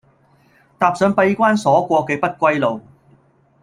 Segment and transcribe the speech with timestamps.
[0.79, 2.81] 踏上閉關鎖國嘅不歸路